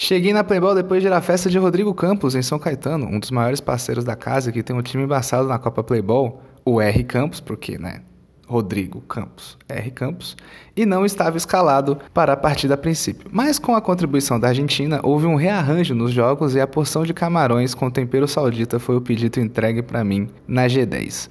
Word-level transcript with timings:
Cheguei 0.00 0.32
na 0.32 0.44
Playboy 0.44 0.76
depois 0.76 1.02
de 1.02 1.08
ir 1.08 1.12
à 1.12 1.20
festa 1.20 1.50
de 1.50 1.58
Rodrigo 1.58 1.92
Campos, 1.92 2.36
em 2.36 2.40
São 2.40 2.56
Caetano, 2.56 3.04
um 3.06 3.18
dos 3.18 3.32
maiores 3.32 3.60
parceiros 3.60 4.04
da 4.04 4.14
casa 4.14 4.52
que 4.52 4.62
tem 4.62 4.74
um 4.74 4.80
time 4.80 5.02
embaçado 5.02 5.48
na 5.48 5.58
Copa 5.58 5.82
Playboy, 5.82 6.34
o 6.64 6.80
R 6.80 7.02
Campos, 7.02 7.40
porque, 7.40 7.76
né? 7.76 8.02
Rodrigo 8.46 9.00
Campos, 9.00 9.58
R 9.68 9.90
Campos, 9.90 10.36
e 10.76 10.86
não 10.86 11.04
estava 11.04 11.36
escalado 11.36 11.98
para 12.14 12.34
a 12.34 12.36
partida 12.36 12.74
a 12.74 12.76
princípio. 12.78 13.28
Mas 13.32 13.58
com 13.58 13.74
a 13.74 13.80
contribuição 13.80 14.38
da 14.38 14.46
Argentina, 14.46 15.00
houve 15.02 15.26
um 15.26 15.34
rearranjo 15.34 15.96
nos 15.96 16.12
jogos 16.12 16.54
e 16.54 16.60
a 16.60 16.66
porção 16.68 17.02
de 17.02 17.12
camarões 17.12 17.74
com 17.74 17.90
tempero 17.90 18.28
saudita 18.28 18.78
foi 18.78 18.94
o 18.94 19.00
pedido 19.00 19.40
entregue 19.40 19.82
para 19.82 20.04
mim 20.04 20.28
na 20.46 20.68
G10. 20.68 21.28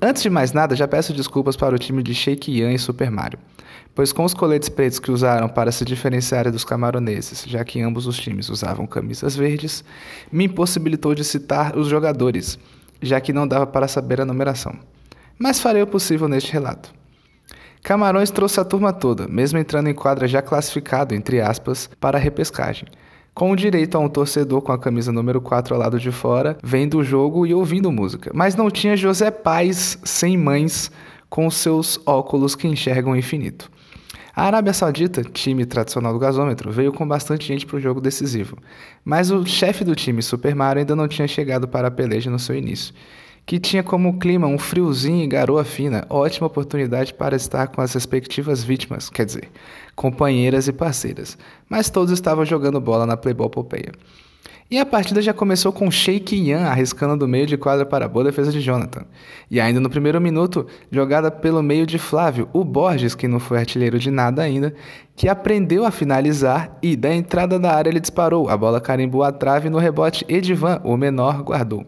Antes 0.00 0.22
de 0.22 0.30
mais 0.30 0.52
nada, 0.52 0.76
já 0.76 0.86
peço 0.86 1.12
desculpas 1.12 1.56
para 1.56 1.74
o 1.74 1.78
time 1.78 2.02
de 2.02 2.14
Sheik 2.14 2.50
Yan 2.50 2.72
e 2.72 2.78
Super 2.78 3.10
Mario 3.10 3.38
pois 3.96 4.12
com 4.12 4.24
os 4.24 4.34
coletes 4.34 4.68
pretos 4.68 4.98
que 4.98 5.10
usaram 5.10 5.48
para 5.48 5.72
se 5.72 5.82
diferenciar 5.82 6.52
dos 6.52 6.64
camaroneses, 6.64 7.44
já 7.48 7.64
que 7.64 7.80
ambos 7.80 8.06
os 8.06 8.18
times 8.18 8.50
usavam 8.50 8.86
camisas 8.86 9.34
verdes, 9.34 9.82
me 10.30 10.44
impossibilitou 10.44 11.14
de 11.14 11.24
citar 11.24 11.74
os 11.78 11.88
jogadores, 11.88 12.58
já 13.00 13.18
que 13.22 13.32
não 13.32 13.48
dava 13.48 13.66
para 13.66 13.88
saber 13.88 14.20
a 14.20 14.26
numeração. 14.26 14.78
Mas 15.38 15.60
farei 15.60 15.80
o 15.80 15.86
possível 15.86 16.28
neste 16.28 16.52
relato. 16.52 16.92
Camarões 17.82 18.30
trouxe 18.30 18.60
a 18.60 18.64
turma 18.64 18.92
toda, 18.92 19.26
mesmo 19.26 19.58
entrando 19.58 19.88
em 19.88 19.94
quadra 19.94 20.28
já 20.28 20.42
classificado, 20.42 21.14
entre 21.14 21.40
aspas, 21.40 21.88
para 21.98 22.18
a 22.18 22.20
repescagem, 22.20 22.86
com 23.36 23.54
direito 23.54 23.98
a 23.98 24.00
um 24.00 24.08
torcedor 24.08 24.62
com 24.62 24.72
a 24.72 24.78
camisa 24.78 25.12
número 25.12 25.42
4 25.42 25.74
ao 25.74 25.78
lado 25.78 26.00
de 26.00 26.10
fora, 26.10 26.56
vendo 26.64 26.96
o 26.96 27.04
jogo 27.04 27.46
e 27.46 27.52
ouvindo 27.52 27.92
música. 27.92 28.30
Mas 28.32 28.54
não 28.54 28.70
tinha 28.70 28.96
José 28.96 29.30
Pais 29.30 29.98
sem 30.02 30.38
mães 30.38 30.90
com 31.28 31.50
seus 31.50 32.00
óculos 32.06 32.54
que 32.54 32.66
enxergam 32.66 33.12
o 33.12 33.16
infinito. 33.16 33.70
A 34.34 34.44
Arábia 34.44 34.72
Saudita, 34.72 35.22
time 35.22 35.66
tradicional 35.66 36.14
do 36.14 36.18
gasômetro, 36.18 36.72
veio 36.72 36.94
com 36.94 37.06
bastante 37.06 37.46
gente 37.46 37.66
para 37.66 37.76
o 37.76 37.80
jogo 37.80 38.00
decisivo, 38.00 38.56
mas 39.04 39.30
o 39.30 39.44
chefe 39.44 39.84
do 39.84 39.94
time, 39.94 40.22
Super 40.22 40.54
Mario, 40.54 40.80
ainda 40.80 40.96
não 40.96 41.06
tinha 41.06 41.28
chegado 41.28 41.68
para 41.68 41.88
a 41.88 41.90
peleja 41.90 42.30
no 42.30 42.38
seu 42.38 42.56
início, 42.56 42.94
que 43.46 43.60
tinha 43.60 43.82
como 43.84 44.18
clima 44.18 44.48
um 44.48 44.58
friozinho 44.58 45.22
e 45.22 45.28
garoa 45.28 45.64
fina, 45.64 46.04
ótima 46.10 46.48
oportunidade 46.48 47.14
para 47.14 47.36
estar 47.36 47.68
com 47.68 47.80
as 47.80 47.94
respectivas 47.94 48.64
vítimas, 48.64 49.08
quer 49.08 49.24
dizer, 49.24 49.48
companheiras 49.94 50.66
e 50.66 50.72
parceiras, 50.72 51.38
mas 51.68 51.88
todos 51.88 52.12
estavam 52.12 52.44
jogando 52.44 52.80
bola 52.80 53.06
na 53.06 53.16
Playboy 53.16 53.48
Popeia. 53.48 53.92
E 54.68 54.80
a 54.80 54.84
partida 54.84 55.22
já 55.22 55.32
começou 55.32 55.72
com 55.72 55.88
Sheik 55.88 56.34
Yan 56.34 56.66
arriscando 56.66 57.16
do 57.16 57.28
meio 57.28 57.46
de 57.46 57.56
quadra 57.56 57.86
para 57.86 58.06
a 58.06 58.08
boa 58.08 58.24
defesa 58.24 58.50
de 58.50 58.60
Jonathan. 58.60 59.04
E 59.48 59.60
ainda 59.60 59.78
no 59.78 59.88
primeiro 59.88 60.20
minuto, 60.20 60.66
jogada 60.90 61.30
pelo 61.30 61.62
meio 61.62 61.86
de 61.86 61.98
Flávio, 61.98 62.48
o 62.52 62.64
Borges, 62.64 63.14
que 63.14 63.28
não 63.28 63.38
foi 63.38 63.58
artilheiro 63.58 63.96
de 63.96 64.10
nada 64.10 64.42
ainda, 64.42 64.74
que 65.14 65.28
aprendeu 65.28 65.84
a 65.84 65.92
finalizar 65.92 66.76
e 66.82 66.96
da 66.96 67.14
entrada 67.14 67.60
da 67.60 67.72
área 67.72 67.90
ele 67.90 68.00
disparou. 68.00 68.48
A 68.48 68.56
bola 68.56 68.80
carimbou 68.80 69.22
a 69.22 69.30
trave 69.30 69.70
no 69.70 69.78
rebote 69.78 70.24
Edivan, 70.28 70.80
o 70.82 70.96
menor, 70.96 71.44
guardou. 71.44 71.86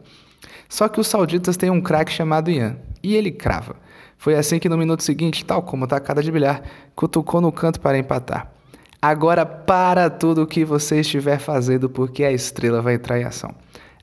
Só 0.69 0.89
que 0.89 1.01
os 1.01 1.07
sauditas 1.07 1.57
têm 1.57 1.71
um 1.71 1.81
craque 1.81 2.13
chamado 2.13 2.51
Ian, 2.51 2.77
e 3.03 3.17
ele 3.17 3.31
crava. 3.31 3.77
Foi 4.17 4.35
assim 4.35 4.59
que 4.59 4.69
no 4.69 4.77
minuto 4.77 5.03
seguinte, 5.03 5.45
tal 5.45 5.63
como 5.63 5.87
tacada 5.87 6.23
de 6.23 6.31
bilhar, 6.31 6.63
cutucou 6.95 7.41
no 7.41 7.53
canto 7.53 7.81
para 7.81 7.99
empatar. 7.99 8.53
Agora 9.01 9.47
para 9.47 10.11
tudo 10.11 10.43
o 10.43 10.47
que 10.47 10.65
você 10.65 11.01
estiver 11.01 11.39
fazendo, 11.39 11.89
porque 11.89 12.25
a 12.25 12.33
estrela 12.33 12.83
vai 12.83 12.95
entrar 12.95 13.19
em 13.21 13.25
ação. 13.25 13.55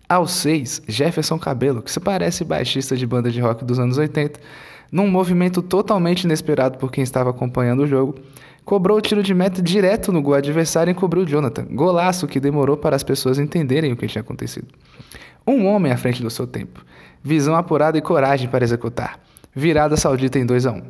Aos 0.07 0.31
6, 0.31 0.83
Jefferson 0.87 1.37
Cabelo, 1.37 1.81
que 1.81 1.91
se 1.91 1.99
parece 1.99 2.45
baixista 2.45 2.95
de 2.95 3.05
banda 3.05 3.29
de 3.29 3.41
rock 3.41 3.65
dos 3.65 3.77
anos 3.77 3.97
80, 3.97 4.39
num 4.91 5.09
movimento 5.09 5.61
totalmente 5.61 6.23
inesperado 6.23 6.77
por 6.77 6.91
quem 6.91 7.03
estava 7.03 7.31
acompanhando 7.31 7.83
o 7.83 7.87
jogo, 7.87 8.15
cobrou 8.65 8.97
o 8.97 9.01
tiro 9.01 9.21
de 9.21 9.33
meta 9.33 9.61
direto 9.61 10.11
no 10.11 10.21
gol 10.21 10.33
adversário 10.33 10.89
e 10.89 10.93
encobriu 10.93 11.25
Jonathan. 11.25 11.65
Golaço 11.69 12.27
que 12.27 12.39
demorou 12.39 12.75
para 12.75 12.95
as 12.95 13.03
pessoas 13.03 13.39
entenderem 13.39 13.93
o 13.93 13.95
que 13.95 14.07
tinha 14.07 14.21
acontecido. 14.21 14.67
Um 15.47 15.67
homem 15.67 15.91
à 15.91 15.97
frente 15.97 16.21
do 16.21 16.29
seu 16.29 16.47
tempo. 16.47 16.83
Visão 17.23 17.55
apurada 17.55 17.97
e 17.97 18.01
coragem 18.01 18.49
para 18.49 18.63
executar. 18.63 19.19
Virada 19.55 19.95
saudita 19.95 20.39
em 20.39 20.45
2 20.45 20.65
a 20.65 20.71
1. 20.71 20.81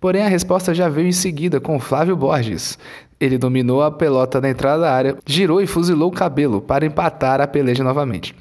Porém, 0.00 0.22
a 0.22 0.28
resposta 0.28 0.72
já 0.72 0.88
veio 0.88 1.08
em 1.08 1.12
seguida 1.12 1.60
com 1.60 1.80
Flávio 1.80 2.16
Borges, 2.16 2.78
ele 3.20 3.38
dominou 3.38 3.82
a 3.82 3.90
pelota 3.90 4.40
na 4.40 4.50
entrada 4.50 4.82
da 4.82 4.92
área, 4.92 5.16
girou 5.24 5.60
e 5.60 5.66
fuzilou 5.66 6.10
o 6.10 6.14
cabelo 6.14 6.60
para 6.60 6.84
empatar 6.84 7.40
a 7.40 7.46
peleja 7.46 7.82
novamente. 7.82 8.34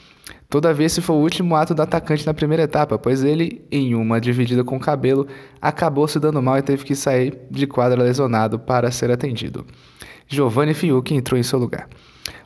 Todavia, 0.54 0.86
esse 0.86 1.02
foi 1.02 1.16
o 1.16 1.20
último 1.20 1.56
ato 1.56 1.74
do 1.74 1.82
atacante 1.82 2.28
na 2.28 2.32
primeira 2.32 2.62
etapa, 2.62 3.00
pois 3.00 3.24
ele, 3.24 3.66
em 3.72 3.96
uma 3.96 4.22
dividida 4.22 4.64
com 4.64 4.78
o 4.78 4.80
cabelo, 4.80 5.26
acabou 5.60 6.08
se 6.08 6.20
dando 6.20 6.44
mal 6.44 6.60
e 6.60 6.62
teve 6.62 6.86
que 6.86 6.94
sair 6.94 7.40
de 7.50 7.66
quadra 7.66 8.04
lesionado 8.04 8.60
para 8.60 8.92
ser 8.92 9.10
atendido. 9.10 9.66
Giovanni 10.28 10.76
Fiuk 10.76 11.12
entrou 11.12 11.40
em 11.40 11.42
seu 11.42 11.58
lugar. 11.58 11.90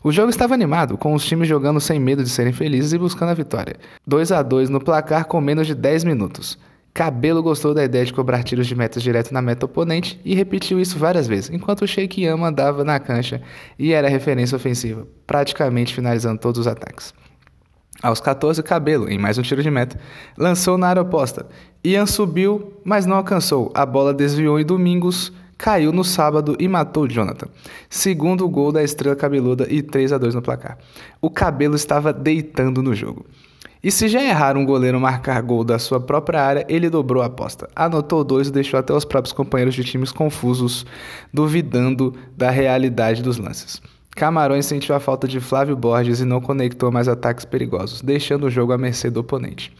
O 0.01 0.09
jogo 0.09 0.29
estava 0.29 0.53
animado, 0.53 0.97
com 0.97 1.13
os 1.13 1.25
times 1.25 1.49
jogando 1.49 1.81
sem 1.81 1.99
medo 1.99 2.23
de 2.23 2.29
serem 2.29 2.53
felizes 2.53 2.93
e 2.93 2.97
buscando 2.97 3.31
a 3.31 3.33
vitória. 3.33 3.75
2 4.07 4.31
a 4.31 4.41
2 4.41 4.69
no 4.69 4.79
placar 4.79 5.25
com 5.25 5.41
menos 5.41 5.67
de 5.67 5.75
10 5.75 6.05
minutos. 6.05 6.57
Cabelo 6.93 7.43
gostou 7.43 7.73
da 7.73 7.83
ideia 7.83 8.05
de 8.05 8.13
cobrar 8.13 8.41
tiros 8.41 8.67
de 8.67 8.73
metas 8.73 9.03
direto 9.03 9.33
na 9.33 9.41
meta 9.41 9.65
oponente 9.65 10.17
e 10.23 10.33
repetiu 10.33 10.79
isso 10.79 10.97
várias 10.97 11.27
vezes, 11.27 11.49
enquanto 11.49 11.81
o 11.81 11.87
Sheik 11.87 12.21
Yama 12.21 12.47
andava 12.47 12.85
na 12.85 13.01
cancha 13.01 13.41
e 13.77 13.91
era 13.91 14.07
referência 14.07 14.55
ofensiva, 14.55 15.05
praticamente 15.27 15.93
finalizando 15.93 16.39
todos 16.39 16.61
os 16.61 16.67
ataques. 16.67 17.13
Aos 18.01 18.21
14, 18.21 18.61
Cabelo, 18.61 19.09
em 19.09 19.17
mais 19.17 19.37
um 19.37 19.41
tiro 19.41 19.63
de 19.63 19.71
meta, 19.71 19.99
lançou 20.37 20.77
na 20.77 20.87
área 20.87 21.01
oposta. 21.01 21.47
Ian 21.83 22.05
subiu, 22.05 22.73
mas 22.83 23.05
não 23.05 23.17
alcançou. 23.17 23.71
A 23.73 23.85
bola 23.85 24.13
desviou 24.13 24.59
em 24.59 24.65
Domingos, 24.65 25.33
caiu 25.57 25.91
no 25.91 26.03
sábado 26.03 26.55
e 26.59 26.67
matou 26.67 27.07
Jonathan. 27.07 27.47
Segundo 27.89 28.47
gol 28.47 28.71
da 28.71 28.83
estrela 28.83 29.15
cabeluda 29.15 29.65
e 29.67 29.81
3 29.81 30.13
a 30.13 30.17
2 30.19 30.35
no 30.35 30.43
placar. 30.43 30.77
O 31.19 31.29
Cabelo 31.29 31.75
estava 31.75 32.13
deitando 32.13 32.83
no 32.83 32.93
jogo. 32.93 33.25
E 33.83 33.91
se 33.91 34.07
já 34.07 34.21
errar 34.21 34.57
um 34.57 34.65
goleiro 34.65 34.99
marcar 34.99 35.41
gol 35.41 35.63
da 35.63 35.79
sua 35.79 35.99
própria 35.99 36.43
área, 36.43 36.65
ele 36.69 36.89
dobrou 36.89 37.23
a 37.23 37.27
aposta. 37.27 37.69
Anotou 37.75 38.23
dois 38.23 38.47
e 38.47 38.51
deixou 38.51 38.79
até 38.79 38.93
os 38.93 39.05
próprios 39.05 39.33
companheiros 39.33 39.73
de 39.73 39.83
times 39.83 40.11
confusos, 40.11 40.85
duvidando 41.33 42.13
da 42.35 42.49
realidade 42.49 43.23
dos 43.23 43.37
lances. 43.37 43.81
Camarões 44.17 44.65
sentiu 44.65 44.95
a 44.95 44.99
falta 44.99 45.27
de 45.27 45.39
Flávio 45.39 45.75
Borges 45.75 46.19
e 46.19 46.25
não 46.25 46.41
conectou 46.41 46.91
mais 46.91 47.07
ataques 47.07 47.45
perigosos, 47.45 48.01
deixando 48.01 48.47
o 48.47 48.49
jogo 48.49 48.73
à 48.73 48.77
mercê 48.77 49.11
do 49.11 49.19
oponente. 49.19 49.71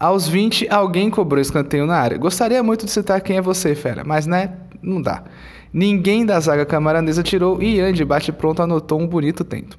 Aos 0.00 0.26
20, 0.26 0.68
alguém 0.70 1.10
cobrou 1.10 1.40
escanteio 1.40 1.84
na 1.84 1.96
área. 1.96 2.16
Gostaria 2.16 2.62
muito 2.62 2.86
de 2.86 2.90
citar 2.90 3.20
quem 3.20 3.36
é 3.36 3.42
você, 3.42 3.74
fera, 3.74 4.04
mas 4.04 4.26
né, 4.26 4.54
não 4.82 5.02
dá. 5.02 5.22
Ninguém 5.70 6.24
da 6.24 6.40
zaga 6.40 6.64
camaranesa 6.64 7.22
tirou 7.22 7.62
e 7.62 7.76
Ian 7.76 7.92
de 7.92 8.04
bate 8.06 8.32
pronto 8.32 8.62
anotou 8.62 8.98
um 8.98 9.06
bonito 9.06 9.44
tento 9.44 9.78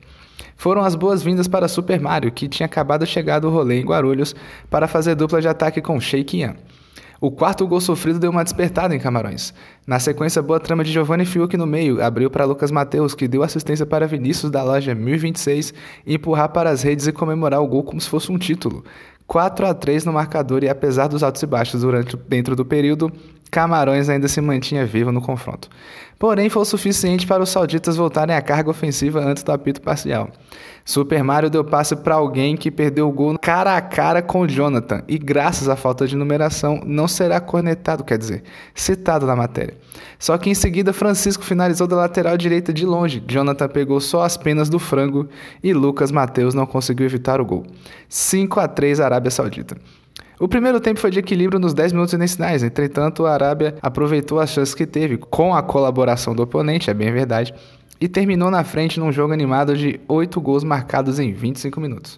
foram 0.60 0.84
as 0.84 0.94
boas-vindas 0.94 1.48
para 1.48 1.70
Super 1.70 2.02
Mario, 2.02 2.34
que 2.34 2.50
tinha 2.50 2.66
acabado 2.66 3.06
de 3.06 3.10
chegar 3.10 3.40
do 3.40 3.50
rolê 3.50 3.80
em 3.80 3.86
Guarulhos 3.86 4.36
para 4.70 4.90
fazer 4.90 5.16
dupla 5.16 5.40
de 5.40 5.48
ataque 5.48 5.82
com 5.82 5.98
Shake 6.02 6.42
Yan. 6.42 6.54
O 7.22 7.30
quarto 7.30 7.68
gol 7.68 7.82
sofrido 7.82 8.18
deu 8.18 8.32
uma 8.32 8.46
despertada 8.46 8.96
em 8.96 9.00
Camarões. 9.00 9.54
Na 9.86 10.00
sequência, 10.00 10.42
boa 10.42 10.58
trama 10.58 10.86
de 10.86 10.92
Giovanni 10.94 11.26
Fiuk 11.26 11.58
no 11.58 11.68
meio, 11.68 12.02
abriu 12.02 12.32
para 12.32 12.46
Lucas 12.46 12.72
Mateus, 12.72 13.14
que 13.14 13.28
deu 13.28 13.44
assistência 13.44 13.86
para 13.86 14.08
Vinícius 14.08 14.50
da 14.50 14.64
loja 14.64 14.96
1026, 14.96 15.74
empurrar 16.08 16.48
para 16.48 16.70
as 16.70 16.82
redes 16.82 17.08
e 17.08 17.12
comemorar 17.12 17.62
o 17.62 17.68
gol 17.68 17.84
como 17.84 18.00
se 18.00 18.08
fosse 18.08 18.32
um 18.32 18.38
título. 18.38 18.86
4 19.28 19.68
a 19.68 19.74
3 19.74 20.06
no 20.06 20.14
marcador 20.14 20.64
e 20.64 20.70
apesar 20.70 21.08
dos 21.08 21.22
altos 21.22 21.44
e 21.44 21.46
baixos 21.46 21.82
durante 21.82 22.16
dentro 22.16 22.56
do 22.56 22.64
período, 22.64 23.12
Camarões 23.52 24.10
ainda 24.10 24.28
se 24.28 24.40
mantinha 24.42 24.86
vivo 24.86 25.12
no 25.12 25.22
confronto. 25.22 25.70
Porém, 26.20 26.50
foi 26.50 26.62
o 26.62 26.66
suficiente 26.66 27.26
para 27.26 27.42
os 27.42 27.50
sauditas 27.50 27.96
voltarem 27.96 28.36
à 28.36 28.42
carga 28.42 28.70
ofensiva 28.70 29.20
antes 29.22 29.42
do 29.42 29.52
apito 29.52 29.82
parcial. 29.82 30.30
Super 30.84 31.24
Mario 31.24 31.50
deu 31.50 31.64
passe 31.64 31.96
para 31.96 32.16
alguém 32.16 32.58
que 32.58 32.70
perdeu 32.70 33.08
o 33.08 33.12
gol 33.12 33.38
cara 33.40 33.78
a 33.78 33.82
cara 33.82 34.22
com 34.22 34.48
Jonathan 34.48 35.04
e, 35.08 35.18
graças 35.18 35.70
à 35.70 35.76
falta 35.76 36.06
de 36.06 36.16
numeração, 36.16 36.82
não 36.86 37.08
será 37.08 37.40
cornetado, 37.40 38.04
quer 38.04 38.18
dizer, 38.18 38.44
citado 38.74 39.26
na 39.26 39.36
matéria. 39.36 39.78
Só 40.18 40.38
que 40.38 40.50
em 40.50 40.54
seguida, 40.54 40.92
Francisco 40.92 41.44
finalizou 41.44 41.88
da 41.88 41.96
lateral 41.96 42.36
direita 42.36 42.74
de 42.74 42.86
longe. 42.86 43.24
Jonathan 43.26 43.70
pegou 43.70 44.02
só 44.02 44.24
as 44.24 44.36
penas 44.36 44.68
do 44.68 44.80
frango 44.80 45.30
e 45.64 45.74
Lucas 45.74 46.12
Mateus 46.12 46.54
não 46.54 46.66
conseguiu 46.66 47.06
evitar 47.06 47.40
o 47.40 47.46
gol. 47.46 47.66
5 48.10 48.60
a 48.60 48.68
3 48.68 49.00
Arábia 49.00 49.32
Saudita. 49.32 49.78
O 50.40 50.48
primeiro 50.48 50.80
tempo 50.80 51.02
foi 51.02 51.12
de 51.12 51.20
equilíbrio 51.20 51.60
nos 51.60 51.74
10 51.74 51.92
minutos 51.92 52.14
iniciais, 52.14 52.64
entretanto, 52.64 53.26
a 53.26 53.34
Arábia 53.34 53.76
aproveitou 53.82 54.40
as 54.40 54.50
chances 54.50 54.74
que 54.74 54.88
teve, 54.88 55.18
com 55.18 55.54
a 55.54 55.62
colaboração 55.62 56.34
do 56.34 56.42
oponente, 56.42 56.90
é 56.90 56.94
bem 56.94 57.12
verdade, 57.12 57.54
e 58.00 58.08
terminou 58.08 58.50
na 58.50 58.64
frente 58.64 59.02
num 59.02 59.12
jogo 59.12 59.34
animado 59.34 59.76
de 59.76 60.00
8 60.08 60.40
gols 60.40 60.64
marcados 60.64 61.20
em 61.20 61.34
25 61.34 61.82
minutos. 61.82 62.18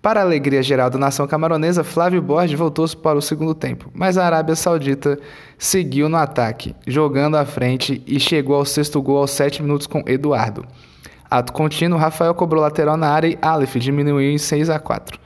Para 0.00 0.20
a 0.20 0.22
alegria 0.22 0.62
geral 0.62 0.88
da 0.88 0.96
nação 0.96 1.26
camaronesa, 1.26 1.82
Flávio 1.82 2.22
Borges 2.22 2.56
voltou-se 2.56 2.96
para 2.96 3.18
o 3.18 3.22
segundo 3.22 3.52
tempo, 3.52 3.90
mas 3.92 4.16
a 4.16 4.24
Arábia 4.24 4.54
Saudita 4.54 5.18
seguiu 5.58 6.08
no 6.08 6.16
ataque, 6.16 6.72
jogando 6.86 7.36
à 7.36 7.44
frente 7.44 8.00
e 8.06 8.20
chegou 8.20 8.54
ao 8.54 8.64
sexto 8.64 9.02
gol 9.02 9.18
aos 9.18 9.32
7 9.32 9.60
minutos 9.60 9.88
com 9.88 10.04
Eduardo. 10.06 10.64
Ato 11.28 11.52
contínuo, 11.52 11.98
Rafael 11.98 12.32
cobrou 12.32 12.62
lateral 12.62 12.96
na 12.96 13.08
área 13.08 13.26
e 13.26 13.38
Aleph 13.42 13.74
diminuiu 13.74 14.30
em 14.30 14.38
6 14.38 14.70
a 14.70 14.78
4. 14.78 15.18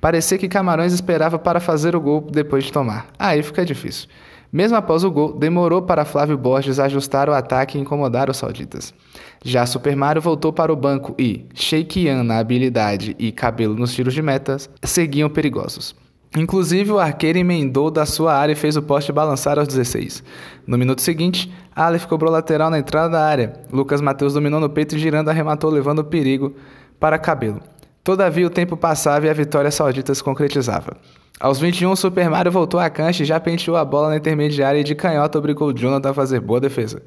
Parecia 0.00 0.38
que 0.38 0.48
Camarões 0.48 0.92
esperava 0.92 1.38
para 1.38 1.60
fazer 1.60 1.94
o 1.94 2.00
gol 2.00 2.26
depois 2.30 2.64
de 2.64 2.72
tomar. 2.72 3.08
Aí 3.18 3.42
fica 3.42 3.64
difícil. 3.64 4.08
Mesmo 4.52 4.76
após 4.76 5.04
o 5.04 5.10
gol, 5.10 5.32
demorou 5.32 5.82
para 5.82 6.04
Flávio 6.04 6.36
Borges 6.36 6.80
ajustar 6.80 7.28
o 7.28 7.32
ataque 7.32 7.78
e 7.78 7.80
incomodar 7.80 8.28
os 8.28 8.36
sauditas. 8.36 8.92
Já 9.44 9.64
Super 9.64 9.94
Mario 9.94 10.20
voltou 10.20 10.52
para 10.52 10.72
o 10.72 10.76
banco 10.76 11.14
e 11.16 11.46
Sheikian 11.54 12.24
na 12.24 12.38
habilidade 12.38 13.14
e 13.18 13.30
Cabelo 13.30 13.76
nos 13.76 13.94
tiros 13.94 14.12
de 14.12 14.22
metas 14.22 14.68
seguiam 14.82 15.30
perigosos. 15.30 15.94
Inclusive, 16.36 16.92
o 16.92 16.98
arqueiro 16.98 17.38
emendou 17.38 17.90
da 17.90 18.06
sua 18.06 18.34
área 18.34 18.52
e 18.52 18.56
fez 18.56 18.76
o 18.76 18.82
poste 18.82 19.12
balançar 19.12 19.58
aos 19.58 19.66
16. 19.66 20.22
No 20.64 20.78
minuto 20.78 21.02
seguinte, 21.02 21.52
Aleph 21.74 22.06
cobrou 22.06 22.30
lateral 22.30 22.70
na 22.70 22.78
entrada 22.78 23.10
da 23.10 23.24
área. 23.24 23.52
Lucas 23.72 24.00
Mateus 24.00 24.34
dominou 24.34 24.60
no 24.60 24.70
peito 24.70 24.94
e 24.94 24.98
girando 24.98 25.28
arrematou, 25.28 25.70
levando 25.70 26.00
o 26.00 26.04
perigo 26.04 26.54
para 27.00 27.18
Cabelo. 27.18 27.60
Todavia, 28.02 28.46
o 28.46 28.50
tempo 28.50 28.76
passava 28.76 29.26
e 29.26 29.30
a 29.30 29.34
vitória 29.34 29.70
saudita 29.70 30.14
se 30.14 30.24
concretizava. 30.24 30.96
Aos 31.38 31.58
21, 31.58 31.96
Super 31.96 32.28
Mario 32.28 32.52
voltou 32.52 32.78
à 32.78 32.90
cancha 32.90 33.22
e 33.22 33.26
já 33.26 33.40
penteou 33.40 33.76
a 33.76 33.84
bola 33.84 34.10
na 34.10 34.16
intermediária 34.16 34.78
e 34.78 34.84
de 34.84 34.94
canhota 34.94 35.38
obrigou 35.38 35.72
Jonathan 35.72 36.10
a 36.10 36.14
fazer 36.14 36.40
boa 36.40 36.60
defesa. 36.60 37.02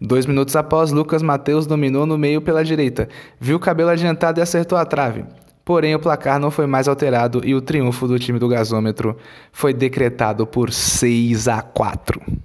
Dois 0.00 0.26
minutos 0.26 0.56
após, 0.56 0.90
Lucas 0.90 1.22
Mateus 1.22 1.66
dominou 1.66 2.04
no 2.04 2.18
meio 2.18 2.40
pela 2.40 2.64
direita, 2.64 3.08
viu 3.40 3.56
o 3.56 3.60
cabelo 3.60 3.90
adiantado 3.90 4.40
e 4.40 4.42
acertou 4.42 4.76
a 4.76 4.84
trave. 4.84 5.24
Porém, 5.64 5.94
o 5.94 6.00
placar 6.00 6.38
não 6.38 6.50
foi 6.50 6.66
mais 6.66 6.86
alterado 6.86 7.40
e 7.44 7.54
o 7.54 7.60
triunfo 7.60 8.06
do 8.06 8.18
time 8.18 8.38
do 8.38 8.48
gasômetro 8.48 9.16
foi 9.52 9.72
decretado 9.74 10.46
por 10.46 10.72
6 10.72 11.48
a 11.48 11.62
4. 11.62 12.20